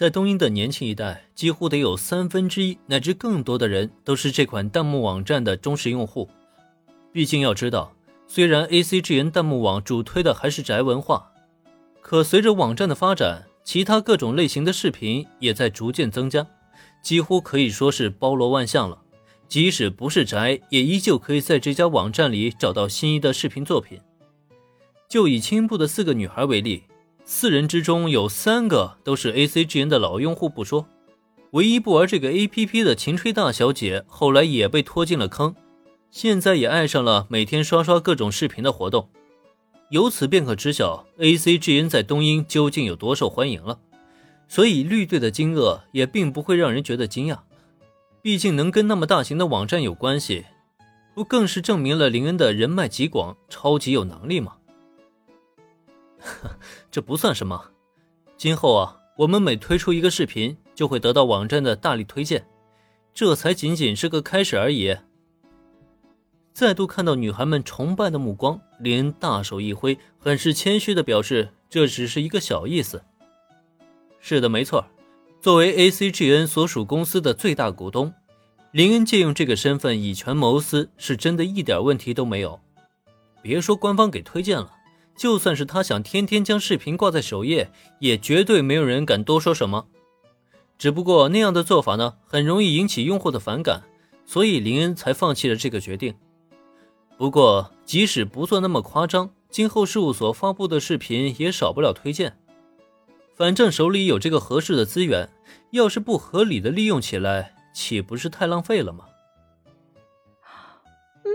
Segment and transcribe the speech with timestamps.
[0.00, 6.26] 在东英的年轻一代，几乎得有三分之一乃至更多的人都是这款弹幕网站的忠实用户。
[7.12, 7.94] 毕竟要知道，
[8.26, 11.30] 虽然 A C G N 弹幕网主推的还是宅文化，
[12.00, 16.46] 可随着网站的发展，其他各种类型的视频也在逐渐增加，
[17.02, 19.02] 几乎可以说是包罗万象了。
[19.48, 24.00] 即使不是宅，也依旧可以在这家网站里找到心仪的视频作品。
[25.10, 26.84] 就以青部的四个女孩为例。
[27.24, 30.86] 四人之中有三个都是 A C G N 的老用户不说，
[31.52, 35.54] 唯一不玩这个 A P P 的秦吹大小姐后来也被拖进了坑，
[36.10, 39.08] 现在也爱上了每天刷刷各种视频的活动。
[39.90, 43.78] 由此便可知晓 A C G N 在东英究竟有多受欢迎了。
[44.48, 47.38] 所以绿队的惊愕也并不会让人觉得惊讶，
[48.20, 50.46] 毕竟能跟那么大型的网站有关系，
[51.14, 54.54] 不更是证明了林恩的人脉极广、超级有能力吗？
[56.90, 57.70] 这不算什么，
[58.36, 62.46] 今后啊，我们每推出一个视频，就会得到网站的大力推荐，
[63.12, 64.96] 这才仅仅是个开始而已。
[66.52, 73.02] 再度看到女孩们崇拜的目光，林恩大手一挥，很是谦虚的表示，这只是一个小意思。
[74.18, 74.84] 是的，没错，
[75.40, 78.12] 作为 ACGN 所属公司的最大股东，
[78.72, 82.60] 林恩借用这个身份以权谋私，是真的一点问题都没有。
[83.40, 84.70] 别说官方给推荐了。
[85.20, 89.86] 就算是他想天天将视频挂在首页，也绝对没有人敢多说什么。
[90.78, 93.82] 只不过那样的做法呢，很容易引起用户的反感，
[94.24, 96.14] 所以林恩才放弃了这个决定。
[97.18, 102.38] 不过，即使不做那么夸张，今后事务所发布的视频也少不了推荐。
[103.36, 105.28] 反正手里有这个合适的资源，
[105.72, 109.04] 要是不合理的利用起来，岂不是太浪费了吗？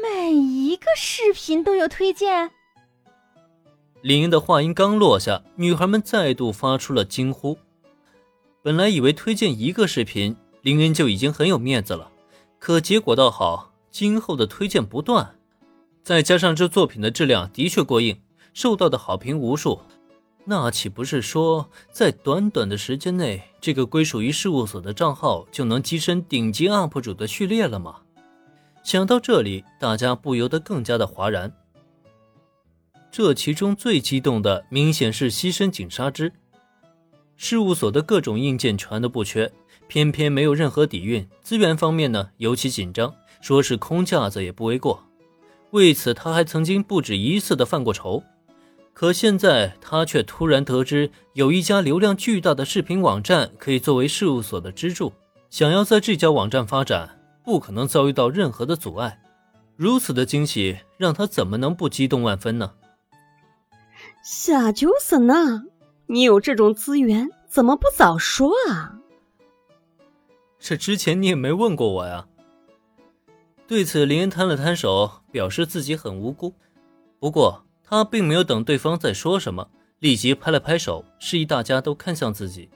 [0.00, 2.52] 每一个视频都有推荐。
[4.02, 7.56] 林恩的话音刚落下，女孩们再度发出了惊呼。
[8.60, 12.10] 本来以为推荐一个视频，林恩就已经很有面子了，
[12.58, 15.36] 可结果倒好，今后的推荐不断，
[16.02, 18.20] 再加上这作品的质量的确过硬，
[18.52, 19.80] 受到的好评无数，
[20.44, 28.00] 那岂不是说，在短短的时间内，这个归属于事务所的账号就能跻身顶级 UP 主的序列了吗？
[28.82, 31.52] 想到这里，大家不由得更加的哗然。
[33.12, 36.32] 这其中最激动的，明显是牺牲警杀之
[37.36, 39.52] 事务所的各种硬件全都不缺，
[39.86, 41.28] 偏偏没有任何底蕴。
[41.42, 45.04] 资源方面呢，尤其紧张，说是空架子也不为过。
[45.72, 48.22] 为此，他还曾经不止一次的犯过愁。
[48.94, 55.12] 可现在，他却突然得知有一家流量巨大的视频网站可以作为事务所的支柱，
[55.50, 59.20] 想要在这家网站发展，不可能遭遇到任何的阻碍。
[59.76, 62.72] 如此的惊喜，让他怎么能不激动万分呢？
[64.22, 65.64] 夏九森呐，
[66.06, 69.00] 你有这种资源，怎么不早说啊？
[70.60, 72.28] 这之前你也没问过我呀。
[73.66, 76.54] 对此，林恩摊了摊手，表示自己很无辜。
[77.18, 79.68] 不过他并没有等对方再说什么，
[79.98, 82.70] 立即拍了拍手，示意大家都看向自己。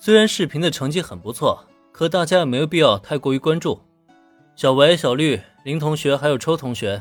[0.00, 3.80] 虽然视频的成绩很不错，可大家也没有必要太过于关注。
[4.56, 7.00] 小维、小绿、林同学还有抽同学。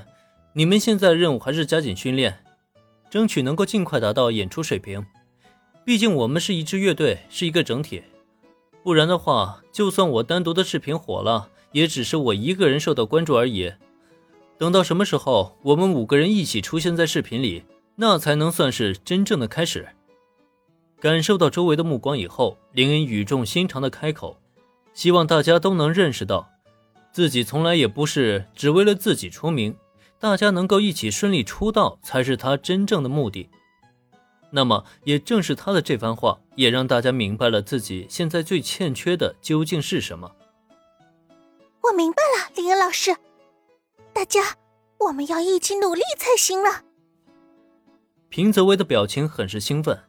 [0.54, 2.44] 你们现在任务还是加紧训练，
[3.10, 5.06] 争取能够尽快达到演出水平。
[5.86, 8.04] 毕竟我们是一支乐队，是一个整体。
[8.84, 13.72] 不然的话，就算我单独的视频火了，也只是我一个人受到关注而已。
[14.58, 17.64] 等到什么时候我们五个人一起出现在视频里，
[17.96, 19.88] 那才能算是真正的开始。
[21.00, 24.38] 感受到周围的目光以后，林恩语重心长的开口，
[24.94, 26.50] 希望大家都能认识到，
[27.14, 29.74] 自己从来也不是只为了自己出名。
[30.22, 33.50] 大家能够一起顺利出道，才是他真正的目的。
[34.52, 40.32] 那么，也正是他的这番话，也让大家明白了自己现在最欠缺的究竟是什么。
[41.82, 43.16] 我明白了，林恩老师，
[44.14, 44.42] 大家，
[45.00, 46.84] 我们要一起努力才行了。
[48.30, 50.00] 平泽威的表情很是兴奋，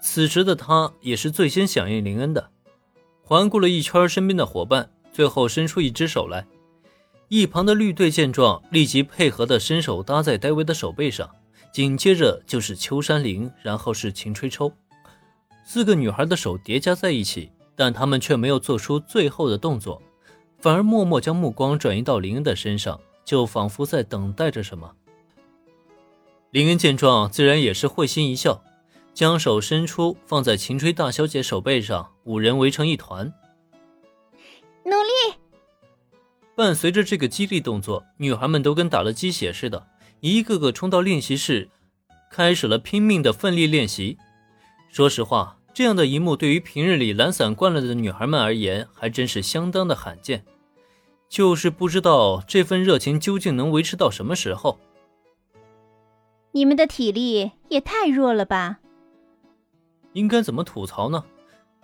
[0.00, 2.50] 此时的他也是最先响应林恩的，
[3.22, 6.44] 环顾了一圈身边的伙伴，最后伸出一只手来。
[7.34, 11.30] 一旁的绿队见状，立即配合的伸手搭在戴维的手背上，
[11.72, 14.70] 紧接着就是秋山林，然后是秦吹抽，
[15.64, 20.02] 四个女孩的手叠加在一起，但他们却没有做出最后的动作，
[20.58, 24.94] 反而默默将目光转移到林恩的身上，就仿佛在等待着什么。
[26.50, 28.62] 林恩见状，自然也是会心一笑，
[29.14, 33.32] 将手伸出放在秦吹大小姐手背上，五人围成一团，
[34.84, 35.41] 努力。
[36.54, 39.86] 伴随着这个激励动作，女孩们都跟打了鸡血似的，
[40.20, 41.68] 一个个冲到练习室，
[42.30, 44.18] 开始了拼命的奋力练习。
[44.90, 50.44] 说实话，这样的一幕对于平日里懒散惯了的女孩们而言，还真是相当的罕见。
[51.28, 54.78] 就是不知道这份热情究竟能维持到什么时候。
[56.50, 58.80] 你们的体力也太弱了吧？
[60.12, 61.24] 应该怎么吐槽呢？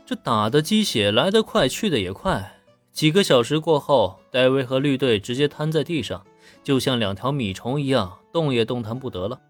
[0.05, 2.61] 这打的鸡血来得快，去的也快。
[2.93, 6.25] 几个小时过后，戴维和绿队直接瘫在地上，
[6.63, 9.41] 就像两条米虫一样，动也动弹不得了。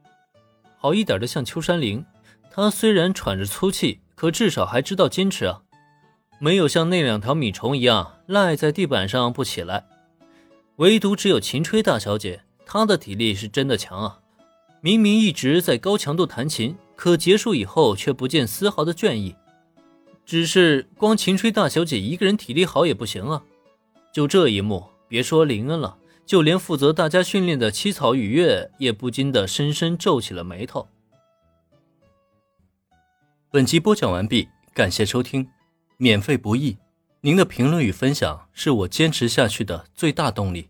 [0.77, 2.05] 好一点的像秋山灵，
[2.51, 5.63] 他虽然喘着粗气，可至少还知道坚持啊。
[6.39, 9.85] 没有像那两条米虫一样赖在地板上不起来，
[10.77, 14.21] 唯独只有秦吹大小姐，她的体力是真的强啊！
[14.81, 19.35] 明明一直在高强度弹琴，可结束以后却不见丝毫的倦意。
[20.25, 23.43] 只是光秦吹大小姐一个人体力好也不行啊！
[24.19, 30.89] 就这一幕，别说林恩了，就连负责大家训练的七草雨月也不禁的深深皱起了眉头。
[33.53, 35.49] 本集播讲完毕，感谢收听。
[35.99, 36.77] 免费不易，
[37.21, 40.69] 您的评论与分享是我坚持下去的最大动力。